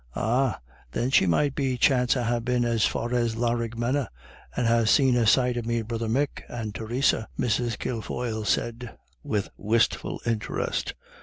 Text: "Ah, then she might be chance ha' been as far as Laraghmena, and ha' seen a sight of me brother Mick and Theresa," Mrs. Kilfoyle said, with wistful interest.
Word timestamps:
"Ah, 0.15 0.59
then 0.93 1.11
she 1.11 1.27
might 1.27 1.53
be 1.53 1.77
chance 1.77 2.15
ha' 2.15 2.43
been 2.43 2.65
as 2.65 2.87
far 2.87 3.13
as 3.13 3.35
Laraghmena, 3.35 4.07
and 4.55 4.65
ha' 4.65 4.87
seen 4.87 5.15
a 5.15 5.27
sight 5.27 5.57
of 5.57 5.67
me 5.67 5.83
brother 5.83 6.07
Mick 6.07 6.41
and 6.47 6.73
Theresa," 6.73 7.27
Mrs. 7.37 7.77
Kilfoyle 7.77 8.43
said, 8.43 8.97
with 9.21 9.49
wistful 9.57 10.19
interest. 10.25 10.95